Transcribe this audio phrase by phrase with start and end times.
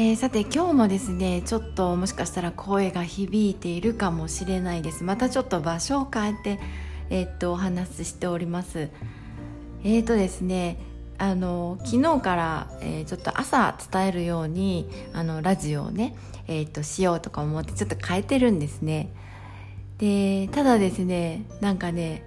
[0.00, 5.02] えー、さて今日もですねちょっともしかしたら声が響いているかもしれないです。
[5.02, 6.60] またちょっと場所を変えて、
[7.10, 8.90] えー、っとお話ししております。
[9.82, 10.78] えー、とですね
[11.18, 16.14] あの昨日から、えー、ちょっと朝伝えるようにあのラジオをね、
[16.46, 19.10] えー、としようとか思ってちょっと変えてるんですね。
[19.98, 22.22] でただですねなんかね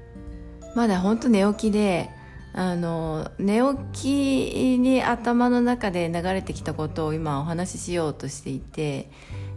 [0.76, 2.10] まだほんと寝起きで
[2.54, 3.62] あの寝
[3.94, 9.10] 起きに頭の中で流れてきたことを今お話ししようとしていて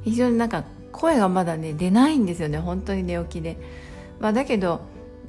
[0.05, 3.59] 非常になんか声がまだね出ないんですよね本当に寝起きで、
[4.21, 4.83] まあ、だけど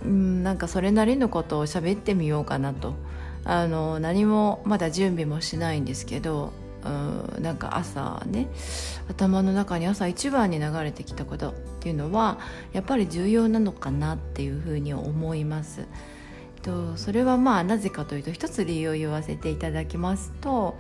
[0.03, 2.93] うんなんかそれなりのことを喋ってみようかなと
[3.43, 8.47] あの何もまだ準備もしないんですけどうんなんか朝ね
[9.09, 12.37] 頭の中に朝一番に流れてきたことっていうのは
[12.73, 15.87] やっぱり重要なのかなっていうふうに思います。
[16.65, 20.75] とそれはまあなぜかというと一つ理由を言わせていただきますと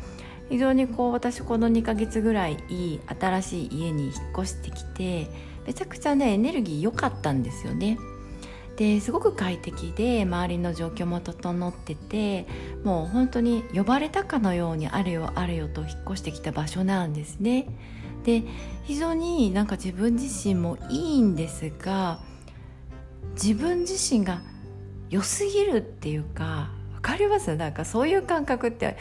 [0.49, 5.27] 非常にこう私この2ヶ月ぐらいいい新しい家に引っ越してきて
[5.67, 7.97] めちゃくちゃねエネルギー良かったんですよね。
[8.77, 12.45] ですごく快適で周りの状況も整ってて
[12.83, 17.67] もう本当に呼ばれたかのようにあれよあれよと引っ越してきた場所なんですね。
[18.25, 18.43] で
[18.83, 22.19] 非常になんか自分自身もいいんですが
[23.35, 24.41] 自分自身が
[25.09, 27.55] 良すぎるっていうか分かります？
[27.55, 28.97] なんかそういう感覚って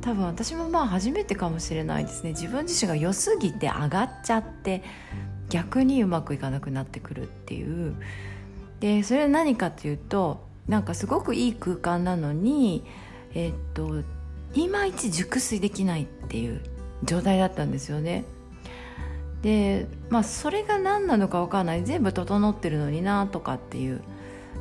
[0.00, 2.30] 多分私もまあ初めてかもしれないですね。
[2.30, 4.82] 自分自身が良すぎて上がっちゃって
[5.48, 7.94] 逆にうまくいかなくなってくるっていう。
[8.80, 12.84] でそれは何かっていうとなんかすごくいい空間なのに
[13.34, 14.04] えー、っと
[14.54, 16.60] いまいち熟睡できないっていう
[17.02, 18.24] 状態だったんですよね。
[19.42, 21.84] でまあそれが何なのか分かんない。
[21.84, 24.02] 全部整ってるのになとかっていう。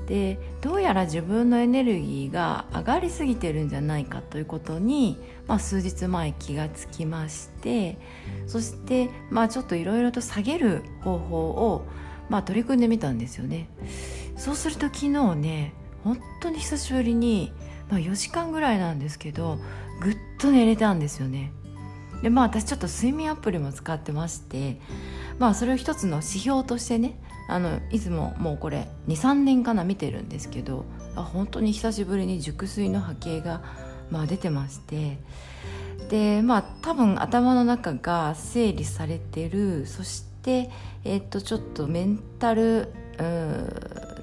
[0.08, 5.18] でどうやら自分のエネルギーが上がりすぎてるんじゃないかということに、
[5.48, 7.98] まあ、数日前気がつきまして
[8.48, 11.86] そして、まあ、ちょっといろいろと下げる方法を、
[12.30, 13.70] まあ、取り組んでみたんですよね。
[14.38, 15.74] そうすると昨日ね
[16.04, 17.52] 本当に久しぶりに、
[17.90, 19.60] まあ、4時間ぐらいなんですけど
[20.00, 21.52] ぐっと寝れたんですよね。
[22.22, 24.80] でまあ私ちょっと睡眠アプリも使ってまして
[25.38, 30.86] まあそれを一つの指標としてねあのいつももうこれ23年かな見てるんですけど
[31.16, 33.62] あ本当に久しぶりに熟睡の波形が、
[34.12, 35.18] まあ、出てまして
[36.10, 40.70] でまあ多分頭の中が整理されてるそして、
[41.04, 42.94] え、っとちょっとメンタル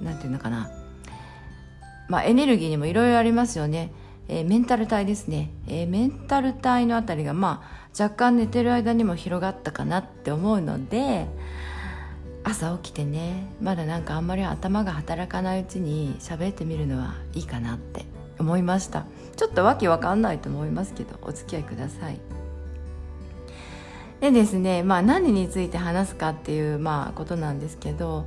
[0.00, 0.70] 何て言うのかな、
[2.08, 3.92] まあ、エネルギーにもいろいろありますよね。
[4.26, 11.26] えー、メンタル体ですね、えー、メンタル体のあたりがまあ若干寝てる間にも広がったかなって思うので
[12.44, 18.04] 朝起きてねまだなんかあんまり頭が働かないうちに喋ってみるのはいいかなって
[18.38, 19.06] 思いました。
[19.36, 22.20] ちょっとわけわかんないと思いますけどお付き合いください。
[24.20, 28.26] でですねまあ何について話すかっていうまあことなんですけど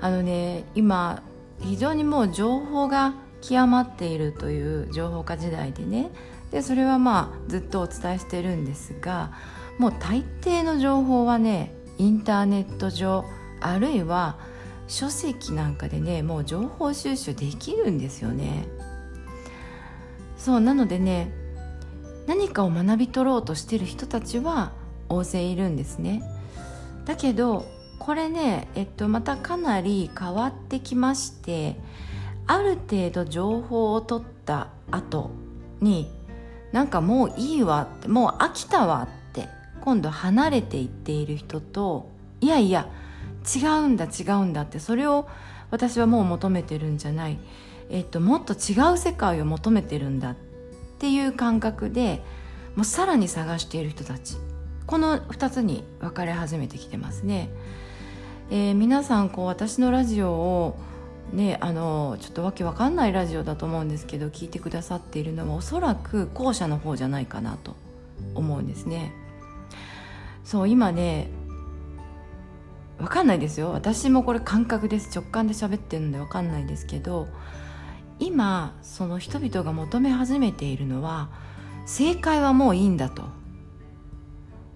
[0.00, 1.22] あのね今
[1.60, 6.10] 非常にもう情報が極まっているという情報化時代でね
[6.50, 9.32] でそれはまあずっとお伝えしてるんですが
[9.78, 13.24] もう大抵の情報はねインターネット上
[13.60, 14.36] あるいは
[14.88, 18.66] 書籍なんかでねもう情報収集できるんですよね。
[20.36, 21.32] そうなのでね
[22.26, 24.72] 何かを学び取ろうとしてる人たちは
[25.08, 26.24] 大勢いるんですね。
[27.04, 27.66] だけど
[28.00, 31.76] これね、えっと、またかなり変わってきまして
[32.48, 35.30] ある程度情報を取った後
[35.80, 36.10] に
[36.72, 39.21] なんかもういいわってもう飽きたわって
[39.82, 42.08] 今度離れていっている人と
[42.40, 42.88] いやいや
[43.54, 45.28] 違うんだ違うんだってそれを
[45.70, 47.38] 私はもう求めてるんじゃない、
[47.90, 50.36] えっと、もっと違う世界を求めてるんだっ
[50.98, 52.22] ていう感覚で
[52.76, 54.36] もうさらに探している人たち
[54.86, 57.48] この2つに分かれ始めてきてますね。
[58.50, 60.76] えー、皆さんこう私のラジオを
[61.32, 67.74] ねあのちょっとわけわかんないラジオだと思うんですけど聞いてくださっているのはおそらく後者の方じゃないかなと
[68.34, 69.21] 思うんですね。
[70.52, 71.30] そう今ね
[72.98, 73.70] わかんないですよ。
[73.70, 75.08] 私もこれ感覚です。
[75.10, 77.26] 直感で喋ってるのでわかんないですけど
[78.18, 81.30] 今その人々が求め始めているのは
[81.86, 83.22] 正解はもういいんだと。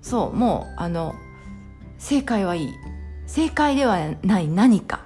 [0.00, 1.14] そうもうあの
[1.99, 2.75] 正解はいい。
[3.26, 5.05] 正解ではない何か。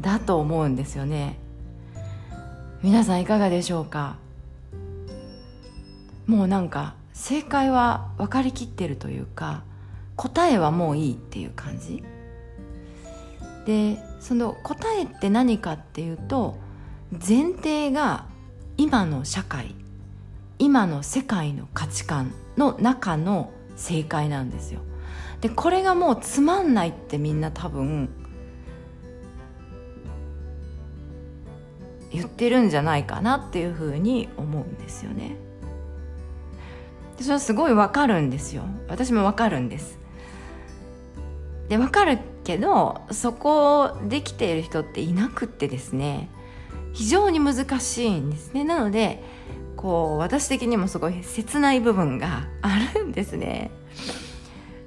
[0.00, 1.38] だと思うんですよね。
[2.82, 4.16] 皆さんいかがでしょうか。
[6.26, 9.64] もうなんか正解は分かりきってるというか
[10.14, 12.02] 答えはもういいっていう感じ。
[13.66, 16.56] でその答えって何かっていうと
[17.12, 18.24] 前提が
[18.78, 19.74] 今の社会
[20.58, 24.80] 今の世界の価値観の中の正解なんですよ。
[25.40, 28.08] でこれがもうつまんないってみんな多分
[32.10, 35.47] 言ってるんじゃないかなっていうふうに思うんですよね。
[37.18, 38.62] でそれはすごいわかるんですよ。
[38.88, 39.98] 私もわかるんです。
[41.68, 46.30] でわかるけどそこをできている人っていなくってですね
[46.94, 48.64] 非常に難しいんですね。
[48.64, 49.22] なので
[49.76, 53.70] こう私的にもすごい切ない部分があるんですね。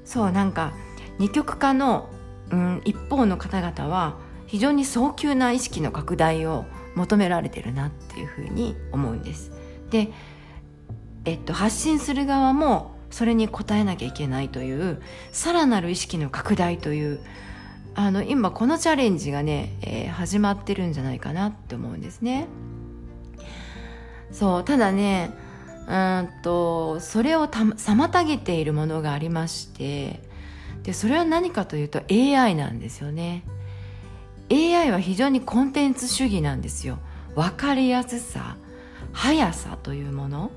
[0.06, 0.74] そうなんか
[1.20, 2.10] 二極化の、
[2.50, 4.18] うん、一方の方々は
[4.48, 9.52] 非常に早急な意識の拡大を求められてるなっていうふうに思うんです。
[9.90, 10.12] で、
[11.26, 15.02] えっと、発信する側もそれに応えなきゃいけないという
[15.32, 17.20] さらなる意識の拡大という
[17.94, 22.48] あの今このチャレンジがね、えー、始まってるんじゃないかなって思うんですね。
[24.32, 25.32] そうただね
[25.88, 30.22] うんとそれを妨げているものがありまして
[30.84, 33.44] でそれは何かというと AI なんですよね。
[34.50, 36.98] AI は非常にコンテンツ主義なんですよ。
[37.36, 38.58] 分かりやすさ
[39.14, 40.52] 速さというもの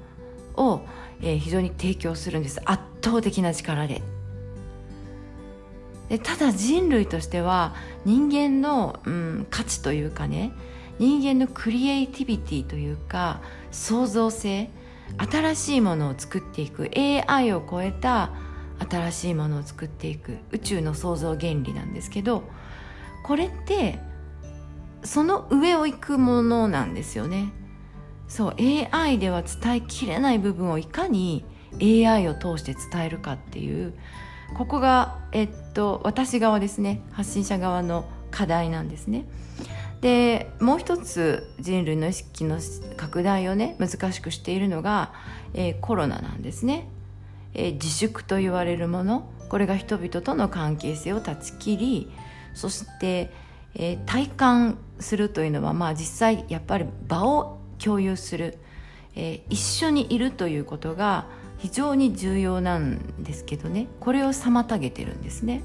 [0.57, 0.83] を、
[1.23, 2.61] えー、非常に提供するんです。
[2.65, 4.03] 圧倒的な力で。
[6.09, 7.75] でただ人類としては
[8.05, 10.53] 人間の、うん、価値というかね
[10.99, 13.41] 人間のクリエイティビティというか
[13.71, 14.71] 創造性
[15.17, 18.33] 新しいものを作っていく AI を超えた
[18.91, 22.45] 新しいものを作っていく宇宙の創造原理なんですけど
[23.25, 23.99] これって
[25.05, 27.53] その上を行くものなんですよね。
[28.29, 31.45] そう AI では伝えきれない部分をいかに
[31.81, 33.95] AI を通して伝えるかっていう
[34.55, 37.03] ここが、えっと、私側ですね。
[37.11, 39.25] 発信者側の課題なんですね。
[40.01, 42.59] でもう一つ人類の意識の
[42.97, 45.13] 拡大をね難しくしているのが、
[45.55, 46.89] えー、コロナなんですね、
[47.55, 49.31] えー、自粛と言われるもの。
[49.49, 52.11] これが人々との関係性を断ち切り
[52.55, 53.33] そして、
[53.75, 58.59] えー、体感するというのは、まあ、実際やっぱり場を共有する、
[59.17, 61.27] え一緒にいるということが
[61.59, 63.87] 非常に重要なんですけどね。
[64.01, 65.63] これを妨げてるんですね。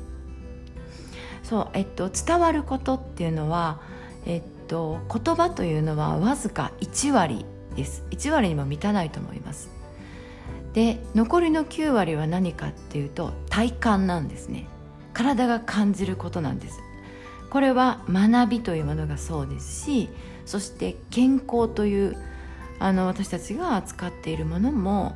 [1.44, 3.82] そうえっと、伝わることっていうのは、
[4.26, 7.44] えっと、言葉というのはわずか1割
[7.76, 8.04] です。
[8.12, 9.70] 1割にも満たないと思います。
[10.74, 14.68] で残りの9割は何かっていうと体感なんですね。
[15.14, 16.80] 体が感じることなんです。
[17.50, 20.10] これは学びというものがそうですし
[20.50, 22.18] そして健康という
[22.80, 25.16] あの私たちが扱っているものも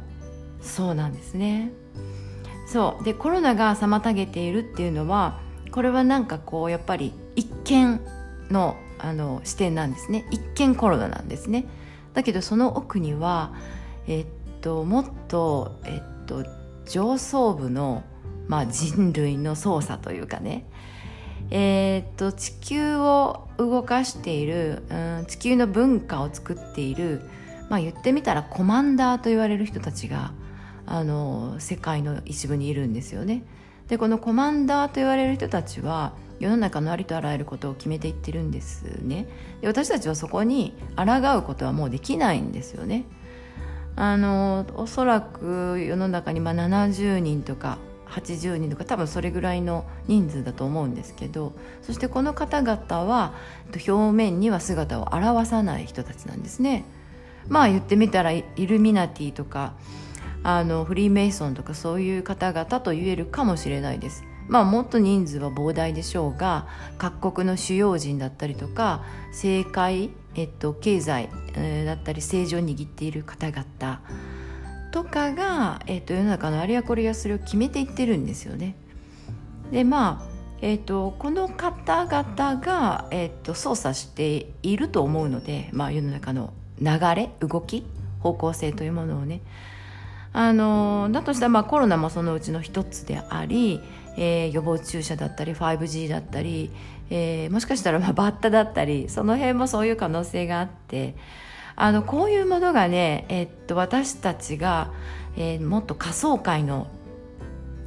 [0.62, 1.72] そうなんですね。
[2.68, 3.04] そう。
[3.04, 5.40] でコロナが妨げているっていうのは
[5.72, 8.00] これはなんかこうやっぱり一見
[8.52, 10.28] のあの視点なんですね。
[10.30, 11.66] 一見コロナなんですね。
[12.14, 13.56] だけどその奥には
[14.06, 14.26] えっ
[14.62, 16.46] ともっとえっと
[16.86, 18.04] 上層部の、
[18.48, 20.68] まあ、人類の操作というかね
[21.52, 27.22] えー、っと地球を動かしている、うん、地球の文化を作っている、
[27.70, 30.34] まあ、言ってみたらコマンダーと言われる人たちが
[30.86, 33.44] あの世界の一部にいるんですよね。
[33.88, 39.28] でこのコマンダーと言われる人たちは世の中のありとあらゆることを決めていってるんですね
[39.62, 43.06] で私たちはそこに抗うことはもうできないんですよね
[43.96, 47.78] あのおそらく世の中にまあ70人とか
[48.14, 53.34] 80人とか多分それぐらいの人数だと思うんですけどそしてこの方々は
[53.74, 56.86] 表面には姿を現さない人たちなんですね。
[57.50, 59.74] まあ言ってみたらイルミナティとか
[60.44, 64.24] あのフリーメイソンとかそういう方々と言えるかもしれないです。
[64.48, 66.68] まあもっと人数は膨大でしょうが
[66.98, 74.02] 各国の主要人だったりとか政界、えっと、経済、えー、だったり政治を握っている方々
[74.94, 78.76] とかが、えーと、世の中のあれやこれやそれを決めていってるんですよね。
[79.72, 87.86] でまあえーと、この方々が、えーと、操作していると思うので、まあ、世の中の流れ動き
[88.22, 89.42] 方向性というものをね
[90.32, 93.82] あのだとしたら、まあ、コロナもそのうちの一つであり、
[94.16, 96.72] えー、予防注射だったり 5G だったり、
[97.10, 101.16] えー、もしかしたらまあバッタだったりその辺もそういう可能性があって
[101.76, 104.92] あのこういうものがね、えっと、私たちが、
[105.36, 106.88] えー、もっと仮想界の、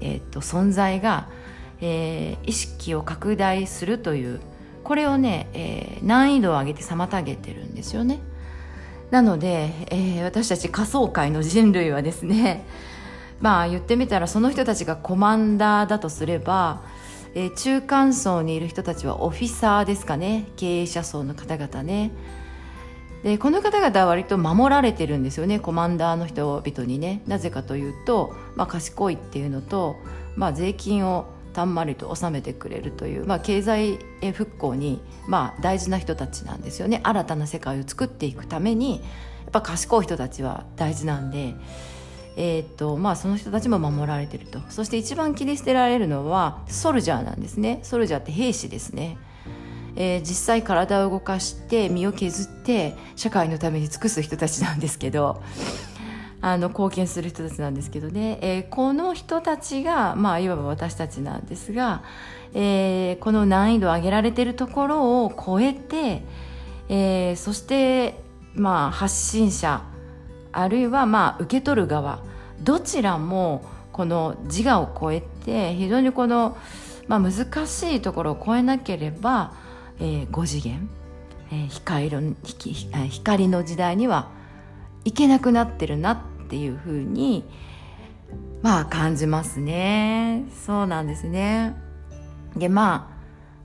[0.01, 1.29] えっと、存在が、
[1.81, 4.41] えー、意識を拡大するという
[4.83, 8.21] これをね、えー、難易度を上げて妨げてるんですよね。
[9.11, 12.65] なので、えー、私たち仮想界の人類はですね
[13.41, 16.83] まあ言ってみたらその人たちがコマンダーだとすれば、
[17.35, 20.47] えー、中間層にいる人たちはオフィサーですかね。
[20.57, 22.11] 経営者層の方々ね。
[23.23, 25.59] でこの方々は割と守られてるんですよね。
[25.59, 27.23] コマンダーの人々にね。
[27.27, 29.97] なぜかというと、まあ、賢いっていうのと、
[30.37, 33.99] まあ、税金をたんまりと納めてくれるという、まあ、経済
[34.35, 37.01] 復興に、まあ、大事な人たちなんですよね。
[37.03, 41.55] 新たな世界を作っていくためにやっぱ賢い人たちは大事なんで、
[42.37, 44.61] えーとまあ、その人たちも守られてると。
[44.69, 47.81] そして一番切り捨てられるのはソルジャーなんですね。
[47.83, 49.17] ソルジャーって兵士ですね。
[49.97, 55.43] えー、実際体を動かして身を削って社会のために尽くす人たちなんですけど
[56.43, 62.03] あの貢献する人たちなんですけどね、えー、この人たちが、まあ、いわば私たちなんですが、
[62.55, 66.23] えー、この難易度を上げられてるところを超えて、
[66.89, 68.21] えー、そして、
[68.55, 69.83] まあ、発信者
[70.53, 72.21] あるいは、まあ、受け取る側
[72.63, 76.57] どちらもこの自我を超えて非常にこの、
[77.09, 79.55] まあ、難しいところを超えなければ、
[79.99, 80.89] えー、5次元、
[81.51, 82.11] えー、光
[83.09, 84.31] 光の時代には
[85.05, 87.45] いけなくなってるなっていうふうに
[88.63, 90.45] まあ感じますね。
[90.65, 91.77] そうなんですね。
[92.57, 93.17] でま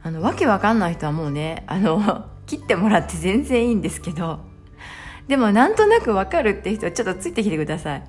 [0.04, 4.40] ああのわけわかんない人はもうねあの 切ってもらって全然いいんですけど
[5.28, 8.04] でもなんとなくわかるって人はちょっとついてきてください。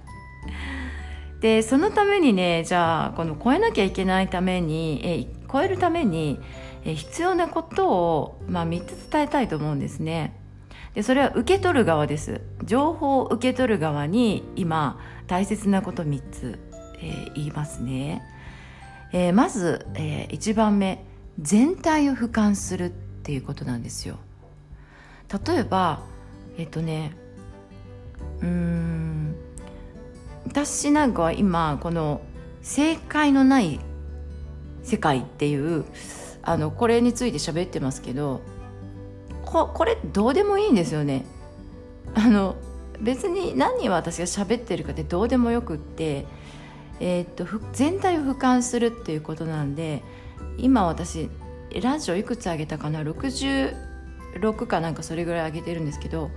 [1.40, 6.38] でそのためにねじゃあこの超えなきゃいけないためにえ超えるために
[6.84, 10.38] え必要なことを、まあ、3つ伝えたいと思うんですね。
[10.94, 12.40] でそれは受け取る側です。
[12.64, 16.58] 情報を受け取る側に今大切なこと3つ、
[16.98, 18.22] えー、言いますね、
[19.12, 21.04] えー、まず、えー、1番目
[21.40, 24.16] 全体を俯瞰するっていうことなんですよ。
[25.46, 26.00] 例えば
[26.58, 27.16] えっとね
[28.42, 29.34] うん
[30.46, 32.20] 私なんかは今この
[32.60, 33.80] 正解のない
[34.82, 35.84] 世界っていう
[36.42, 38.42] あのこれについて喋ってますけど
[39.44, 41.25] ここれどうでもいいんですよね。
[42.14, 42.56] あの
[43.00, 46.26] 別に何を私が喋ってるかってどうでもよくって、
[47.00, 50.02] えー、っと全体を俯瞰するっていうことなんで
[50.58, 51.28] 今私
[51.80, 56.30] ラジオいくつ上げたかな？66かなんかそれぐらい上げてるんですけど、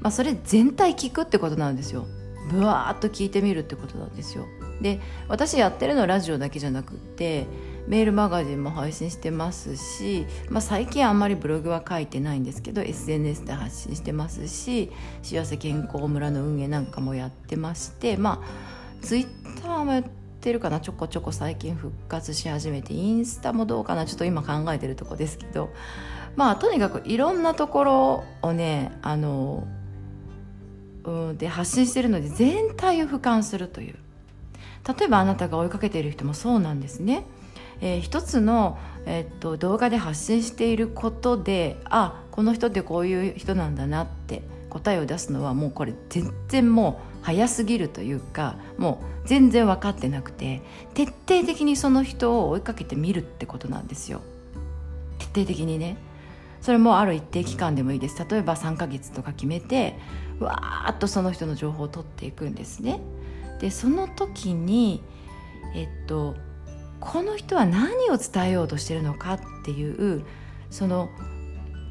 [0.00, 2.06] まあ、それ全体聞くってことなんですよ。
[2.50, 4.46] ぶわーっと聞いてみるってことなんですよ。
[4.80, 7.46] で私やってるのはラジオだけじゃなくって
[7.86, 14.90] メールマガジンも配信してますし、まあ、最近あんまりブログは書いてないんですけど SNS で発信してますし
[15.22, 20.04] 幸せ健康村の運営なんかもやってましてまあツイッターもやっ
[20.40, 25.70] てるかなちょこちょこ最近復活し始めてインスタもどうかなちょっと今考えてるとこですけど
[26.36, 29.66] まあとにかくいろんなところをねあの
[31.04, 33.96] うんで発信してるので全体を俯瞰するという
[34.88, 37.24] 例えばあなたが追いかけている人もそうなんですね。
[37.80, 50.62] えー、一つの、えー、っと動画で発信していることであこの人ってこういう人なんだなって答えを出すのはもうこれ全然もう早すぎるというかもう全然分かってなくて
[50.94, 54.20] 徹底的にその人を追いかけてみるってことなんですよ。
[55.18, 55.96] 徹底的にね。
[56.60, 58.26] それもある一定期間でもいいです。
[58.28, 59.98] 例えば3ヶ月とか決めて
[60.40, 63.00] わーっとその人の情報を取っていくんですね。
[63.60, 65.02] でその時に
[65.74, 66.34] えっと
[67.00, 70.24] この人は何を伝えようとしてるのかっていう
[70.70, 71.08] その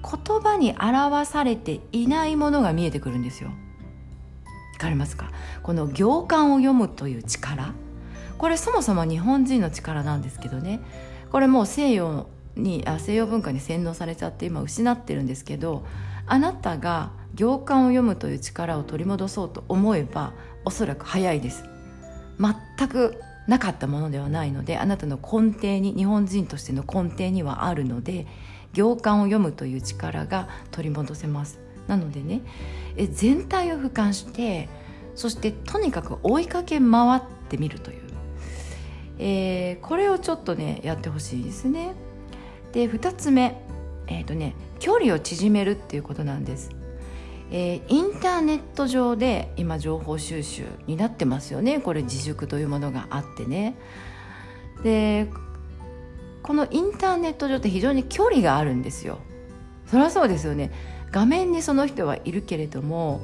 [0.03, 3.49] 言葉に表されていないものが見えてくるんですよ。
[3.49, 5.31] わかりますか？
[5.61, 7.73] この行間を読むという力。
[8.37, 10.81] これそもそも日本人の力なんですけどね。
[11.31, 15.85] これもう西洋にあ西洋文化に洗脳されちゃって今失ってるんですけど
[16.27, 20.33] あなたが行間を読むという力を取り戻そうと思えば
[20.65, 21.63] おそらく早いです。
[22.39, 28.25] 全くなかったものではないのであなたの根底に日本人としての根底にはあるので
[28.73, 31.59] 行間を読むという力が取り戻せます。
[31.87, 32.41] なのでね
[32.95, 34.69] え全体を俯瞰して
[35.15, 38.01] そしてとにかく追いかけ回ってみるという、
[39.19, 41.93] えー、これをちょっとねやってほしいですね。
[42.71, 43.61] で2つ目
[44.07, 46.82] えっ、ー、とね距離を縮めるっていうことなんです。
[47.55, 51.79] えー、インターネット上で今情報収集になってますよね。
[51.79, 53.77] これ自粛というものがあってね。
[54.83, 55.29] で
[56.41, 59.19] このインターネット上って非常に距離があるんですよ。
[59.85, 60.71] そりゃそうですよね。
[61.11, 63.21] 画面にその人はいるけれども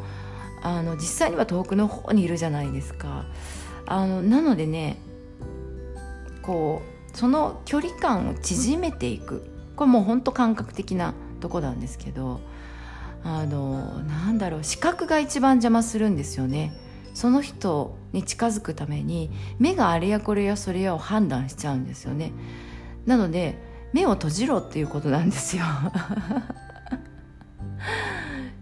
[0.61, 3.25] あの実際には遠くの方にいるじゃないですか。
[3.87, 4.99] あのなのでね
[6.43, 9.49] こうその距離感を縮めていく。
[9.75, 12.41] これもうほんと感覚的なとこなんですけど。
[13.23, 16.73] あのなんだろう視覚が一番邪魔するんですよね。
[17.13, 22.31] その人に近づくために目があれやこれやそれやを判断しちゃうんですよね。
[23.05, 23.57] なので
[23.93, 25.63] 目を閉じろっていうことなんですよ。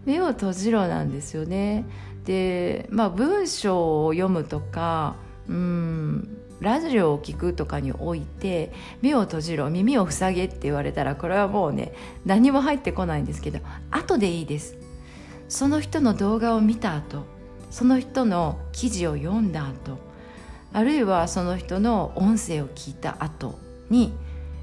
[0.04, 1.84] 目を閉じろなんですよね。
[2.24, 5.16] でまあ文章を読むとか
[5.48, 11.92] うんラジオを聞くとかにおいて目を閉じろ耳を塞げって言われたらこれはもうね
[12.26, 13.60] 何も入ってこないんですけど
[13.90, 14.76] 後でいいです。
[15.48, 17.24] その人の動画を見た後
[17.70, 19.98] その人の記事を読んだ後
[20.72, 24.12] あるいはその人の音声を聞いた後に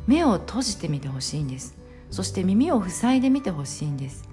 [0.06, 1.76] 目を閉じてみてほしいんです。
[2.12, 4.30] そして耳を塞いでみてほしいんです。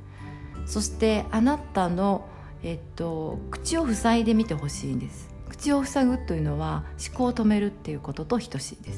[0.67, 2.29] そしてあなたの、
[2.63, 5.32] えっと、口を塞いでみてほしいんです。
[5.53, 8.93] 口を塞ぐというのは思考を止めるっていうことと等しいで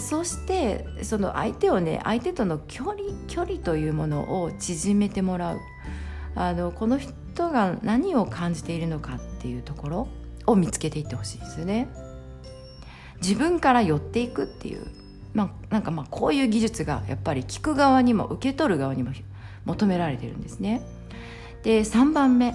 [0.00, 0.08] す。
[0.10, 2.98] そしてその相手をね相手との距離
[3.28, 5.58] 距離というものを縮めてもらう。
[6.34, 10.08] あのこの人が何を感じているのかっていうところ
[10.46, 11.88] を見つけていってほしいですよね。
[13.20, 14.86] 自分から寄っていくっていう。
[15.34, 19.12] まあなんかまあこういう技術がやっぱり聞く側にも受け取る側にも
[19.64, 20.82] 求められてるんですね。
[21.62, 22.54] で3番目。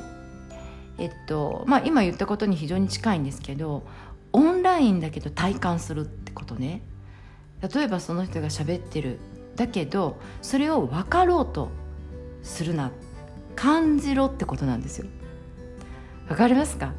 [1.03, 3.83] えっとまあ今言ったことに非常に近いんですけど
[4.31, 6.81] オンラインだけど体感するってことね。
[7.62, 9.19] 例えばその人が喋ってる。
[9.57, 11.69] だけどそれを分かろうと
[12.41, 12.91] するな。
[13.55, 15.07] 感じろってことなんですよ。
[16.29, 16.93] わかりますか？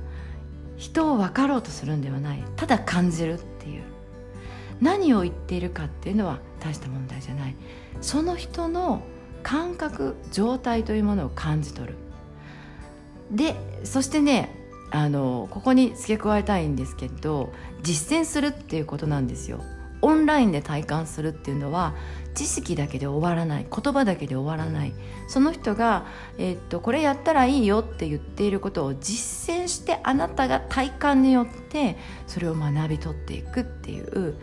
[0.77, 2.45] 人を分かろうとするんではない。
[2.57, 3.83] ただ感じるっていう。
[4.81, 7.57] 何を言っているかっていうのは大した問題じゃない。
[8.01, 9.03] その人の
[9.43, 11.95] 感覚状態というものを感じ取る。
[13.31, 14.55] でそしてね
[14.91, 19.61] あのここに付け加えたいんですけど実践するっていうことなんですよ。
[20.03, 21.95] オンラインで体感するっていうのは
[22.35, 24.93] 知識だけで終わらない言葉だけで終わらない。
[25.29, 26.07] その人が、
[26.37, 34.35] えー、っとこれやったらいいよって言っていることを実践してあなたが体感によってそれを学び取っていくっていう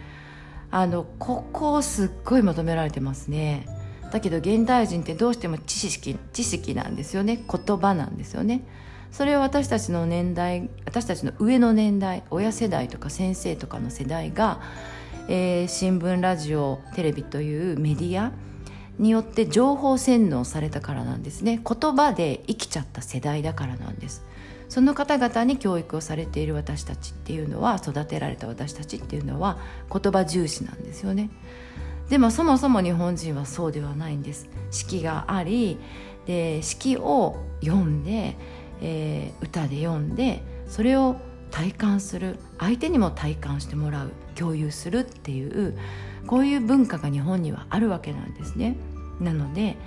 [0.71, 3.67] あのここをすっごい求められてますね。
[4.11, 7.43] だけど現代人ってどうしても知識知識なんですよね。
[7.49, 8.63] 言葉なんですよね。
[9.11, 14.61] それを私たちの年代私たちの上の年代親世代とか先生とかの世代が
[15.27, 18.31] えー、新聞ラジオテレビというメディア
[18.99, 21.61] によって情報洗脳されたからなんですね。
[21.65, 24.25] 言葉で生きちゃった世代だからなんです。
[24.69, 29.57] その方々に教育をされている私たちっていうのは育てられた私たちっていうのは
[29.91, 31.29] 言葉重視なんですよね。
[32.11, 34.49] でもそもそも日本人はそうではないんです。
[34.69, 35.79] 式があり
[36.25, 38.35] で式を読んで、
[38.81, 41.15] えー、歌で読んでそれを
[41.51, 45.77] 体感する相手にも体感してもらう共有するっていう
[46.27, 48.75] こういう文化が日本にはあるわけなんですね。
[49.21, 49.77] なので、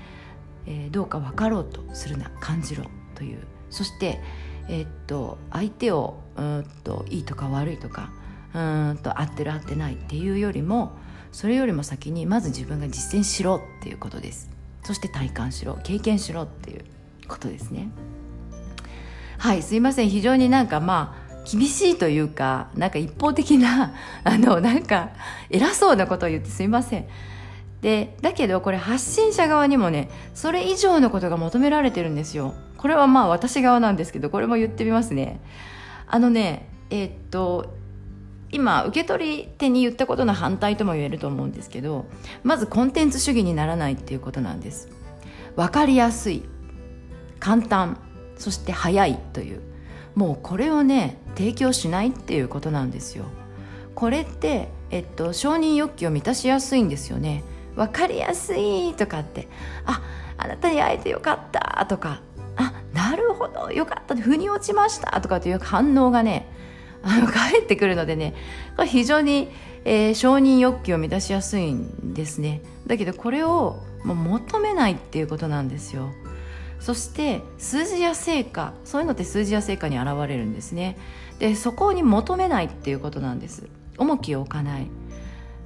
[0.64, 2.84] えー、どうか分かろうとするな感じろ
[3.16, 3.40] という。
[3.68, 4.18] そして、
[4.70, 8.10] えー、っと相手をうんといいとか悪いとか
[8.54, 8.58] う
[8.94, 11.03] んと合ってる合ってないっていうよりも
[11.34, 14.48] それよりも先にまず自分が実践しろっていうことです。
[14.84, 16.84] そして体感しろ経験しろっていう
[17.26, 17.88] ことですね。
[19.38, 20.08] はいすいません。
[20.10, 25.10] 非常になんかまあ厳しいというかなんか一方的な あのなんか
[25.50, 27.06] 偉そうなことを言ってすいません。
[27.82, 32.54] でだけどこれ発信者側にもねそれ以上のことが求められてるんですよ。
[32.78, 35.40] これはまあ私側なんですけどこれも言ってみますね。
[36.06, 37.74] あのねえー、っと
[38.54, 42.06] 今受け取り手に言ったことの反対とも言えると思うんですけど
[42.44, 44.88] まずコンテンツ主義にならないっていうことなんです。
[45.56, 46.44] 分かりやすい
[47.40, 47.98] 簡単
[48.36, 49.60] そして早いという。
[50.14, 53.24] もうこれをね提供しないっていうことなんですよ。
[53.96, 57.42] これって、えっと、承認欲求を満たしやすいんですよね。
[57.74, 59.48] 分かりやすいとかって
[59.84, 60.00] あ
[60.36, 62.20] あなたに会えてよかったとか
[62.56, 66.46] あなるほどよかった腑に落ちましたとかという反応がね
[67.04, 68.34] あの返ってくるのでね
[68.76, 69.48] これ非常に、
[69.84, 72.62] えー、承認欲求を満たしやすいんですね。
[72.86, 76.10] だけどこれをもう求めないっていうことなんですよ。
[76.80, 80.98] そして数字や成果そういうのって数字や成果に現れるんですね。
[81.38, 83.68] でそこに求めないっていうことなんです。
[83.98, 84.86] 重きを置かない。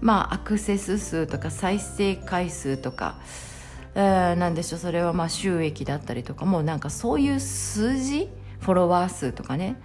[0.01, 3.17] まあアクセス数とか再生回数とか、
[3.95, 4.79] えー、なんでしょう。
[4.79, 8.29] それはまあ収益だったりとかもうなんかそういう数字
[8.61, 9.77] フォロワー数とかね。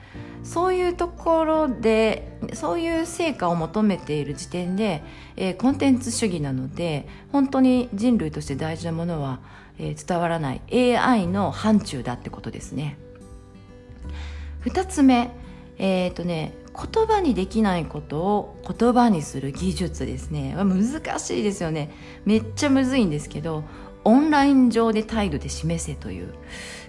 [0.43, 5.01] そういうところでそういう成果を求めている時点で、
[5.37, 9.39] えー、コンテンツ主義なので本当に人類として大事なものは
[9.79, 10.61] えー、伝わらない。
[10.71, 12.97] AI の範疇だってことですね。
[14.65, 15.31] 2つ目、
[15.77, 20.55] えっ、ー、とね言葉にできないことを言葉にする技術ですね。
[20.55, 21.91] 難しいですよね。
[22.25, 23.63] めっちゃむずいんですけど
[24.03, 26.33] オンライン上で態度で示せという。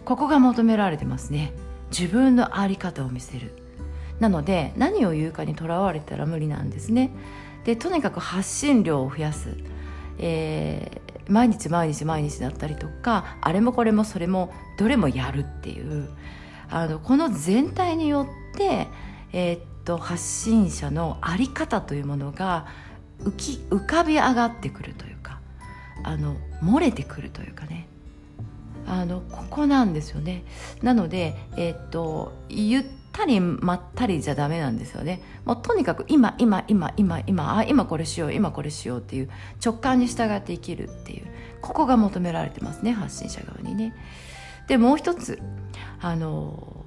[0.04, 1.52] ここが求められてますね。
[1.96, 3.52] 自分の在り方を見せる。
[4.18, 7.11] なので何を言うかにとらわれたら無理なんですね。
[7.64, 9.57] でとにかく発信量を増やす、
[10.18, 16.09] えー、毎日毎日毎日だったりとかあれもこれもそれもどれもやるっていう。
[16.70, 18.88] あのこの全体によって、
[19.33, 22.66] えー、っと発信者の在り方というものが
[23.22, 25.40] 浮き浮かび上がってくるというか
[26.02, 27.87] あの漏れてくるというかね。
[28.86, 30.44] あのここなんですよね。
[30.82, 35.22] なので、え、っと言ったりまったりじゃダメなんですよね。
[35.44, 39.30] もうとにかく今今今今今あ今これしよう今これしようっていう
[39.64, 41.26] 直感に従って生きるっていう。
[41.64, 43.94] ここが求められてますね発信者側にね。
[44.68, 45.40] でもう一つ
[45.98, 46.84] あの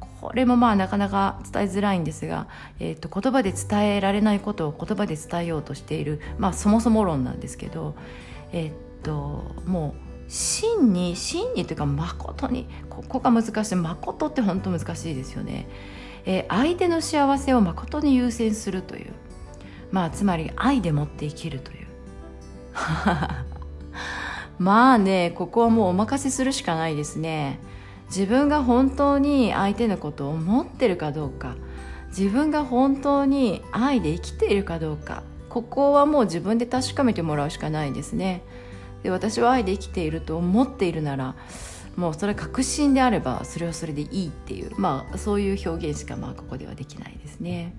[0.00, 2.48] これもまあなかなか伝えづらいんですが、
[2.80, 7.94] えーと、言葉で伝えられないことを言葉で伝えようとしている、まあ、そもそも論なんですけど、
[8.52, 13.74] えっ、ー、ともう真に真にというか誠にここが難しい。
[13.76, 15.68] 誠って本当難しいですよね、
[16.24, 19.12] えー、相手の幸せを誠に優先するという。
[19.92, 21.86] まあつまり愛でもって生きるという。
[24.58, 27.60] まあねここはもうお任せするしかないですね。
[28.08, 31.56] 自分が本当に相手のことを思ってるかどうか。
[32.08, 35.22] 自分が本当に愛で生きているかどうか。
[35.48, 38.42] ここはもう自分で確かめてもらうしかないですね。
[39.06, 41.36] で私は愛で生きていると思っているなら
[41.94, 47.72] もうそれ確信であればそれはそれでいいっていうまあそういう表現しかまあここではできないですね。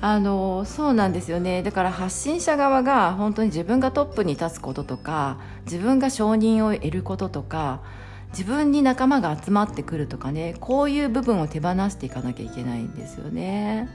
[0.00, 7.82] あのそうなんですよねだから発信者側が本当に自分がトップに立つこととか自分が承認を得ることとか
[8.30, 13.88] 自分に仲間が集まってくるとかねこういう部分を手放していかなきゃいけないんですよね。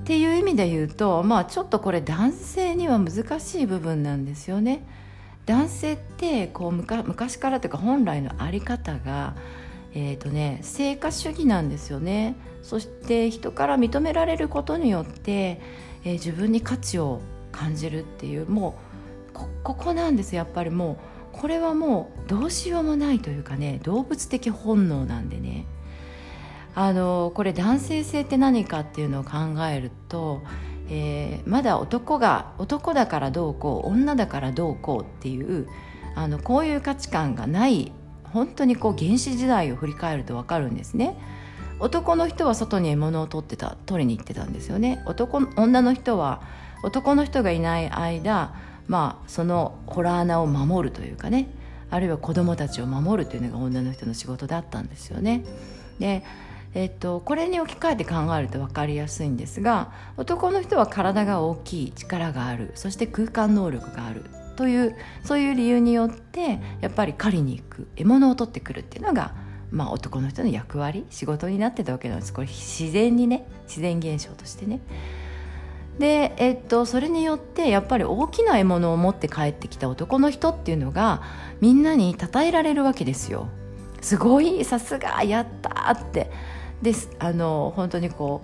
[0.00, 4.84] っていう意味で言うとまあちょっとこれ男性には難しい部分なんですよね。
[5.46, 9.34] 男性ってこう昔からというか本来の在り方が
[9.94, 12.36] えーとね、成果主義なんですよね。
[12.62, 15.60] そして人から認められることによって、
[16.04, 18.76] えー、自分に価値を感じるっていうも
[19.34, 20.92] うここなんですやっぱりも
[21.34, 25.66] うこれはもうどうしようもないというかね動物的本能なんでね。
[26.74, 29.30] あのこれ男性性って何かっていうのを考
[29.70, 30.42] えると、
[30.88, 35.68] えー、まだ男が男だからどうこう女だからどうこうっていう
[36.14, 37.92] あのこういう価値観がない
[38.24, 41.16] 本当にこう原始時代を振り返ると分かるんですね。
[41.80, 45.02] 男の人は外に獲物を取ってた取りに行ってたんですよね。
[45.06, 46.40] 男女の人は
[46.84, 48.54] 男の人がいない間
[48.86, 51.48] まあそのホラー穴を守るというかね。
[51.90, 55.44] あるいは子供たちを守るというのが女の人の仕事だったんですよね。
[55.98, 56.24] で
[56.74, 64.24] えっと、これに置き換えて考えると分かりやすいんですが男の人は体が大きい力があるそして空間能力がある
[64.56, 69.34] というそういう理由によってやっぱり狩りに行く獲物を取ってくるっていうのが、
[69.70, 74.80] まあ、男の人の役割仕事になってたわけなんですこれ自然にね自然現象としてね。
[75.98, 81.22] で、えっと、それによってやっぱり大きな獲物を持って帰ってきた男の人っていうのが
[81.60, 83.48] みんなに称えられるわけですよ。
[84.00, 86.30] すごいさすがやったって
[86.82, 87.08] です。
[87.18, 88.42] あの本当にこ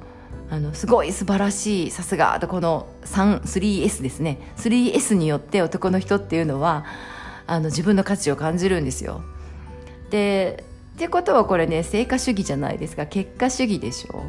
[0.50, 4.38] うあのすごい素晴らしいさすがとこの 3S ですね。
[4.56, 6.86] 3S によって男の人っていうのは
[7.46, 9.22] あの自分の価値を感じるんですよ。
[10.10, 13.06] でってことはこれね成果主義じゃないですか。
[13.06, 14.22] 結果主義でしょ。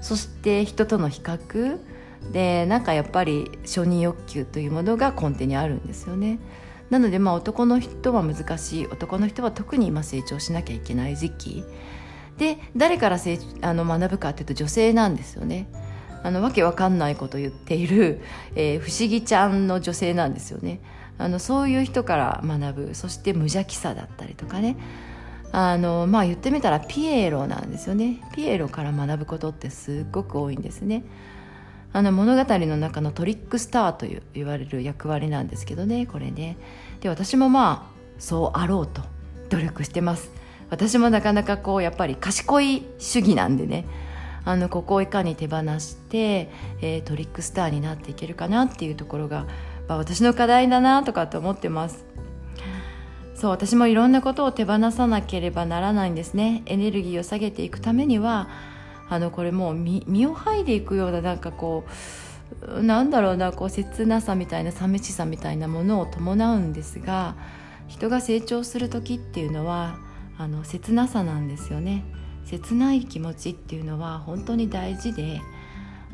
[0.00, 1.78] そして人との比較。
[2.32, 6.38] でなんかやっぱり承認欲求というものが根底にあるんですよね。
[6.90, 8.86] なのでまあ男の人は難しい。
[8.86, 11.64] 男の人は特に今成長しなきゃいけない時期。
[12.38, 15.68] で誰からせあの学ぶかっていうと女性なんですよね。
[16.22, 18.20] あのわけわかんないこと言っている、
[18.56, 20.80] えー、不思議ちゃんの女性なんですよね。
[21.18, 24.76] あのそういう人から学ぶそして無邪気さだったりとかね。
[25.52, 28.20] あのまあ言ってみたらピエロなんですよね。
[28.34, 31.04] ピエロから学ぶことってすっごく多いんですね。
[31.92, 36.56] あの物語の中のトリックスターという言われる役割なんですけどねこれね。
[37.00, 39.02] で私もまあそうあろうと
[39.50, 40.43] 努力してます。
[40.70, 43.86] 私もなかなかこうやっぱり賢い主義なんでね。
[44.46, 46.50] あのここをいかに手放して、
[46.82, 49.46] えー、トリックスターになっていけるかなっていうところが、
[49.88, 52.04] まあ、私の課題だなとかと思ってます。
[53.34, 56.62] そう私もいろんなことを手放さなければならないんですね。
[56.66, 58.48] エネルギーを下げていくためには
[59.08, 61.84] あのこれもう身を剥いでいくようななんかこ
[62.62, 67.34] うなんだろうなこう切なさみたいな寂しさみたいなものを伴うんですが
[67.88, 69.98] 人が成長する時っていうのは
[70.38, 72.04] あの切なさなんですよね。
[72.44, 75.40] 切ない気持ちっていうのは本当に大事で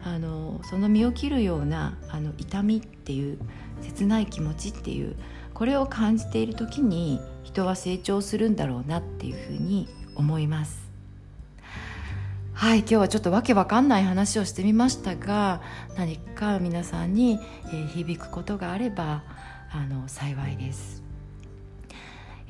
[0.04, 3.38] あのその身を切るようなあの痛みっていう
[3.82, 5.16] 切ない気持ちっていう
[5.54, 10.90] これを感じている時に人は成長するんだろうなっていうふうに思います。
[12.60, 15.62] はい今日はちょっとわけわかんない話をしてみましたが
[15.96, 17.38] 何か皆さんに、
[17.94, 19.22] 響くことがあれば
[19.72, 21.02] あの幸いです、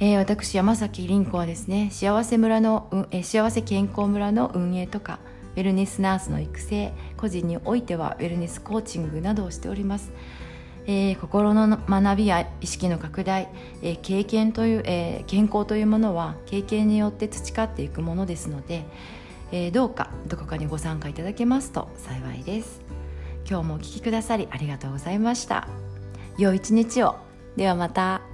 [0.00, 5.20] えー、私山崎凛子はですね幸せ村の、うんえー、幸せ健康村の運営とか
[5.56, 10.12] ウェルネスナースの育成個人においてはウェルネスコーチングなどをしております。
[10.86, 13.48] えー、心の学びや意識の拡大、
[13.82, 18.84] えー、経験という、えー、健康というものは経験によって培っていくものですので、
[19.52, 22.80] えー、どうかどこかにご参加いただけますと幸いです。
[23.48, 25.68] 今日もお聴きくださりありがとうございました。
[26.38, 27.16] 良い一日を。
[27.56, 28.29] ではまた。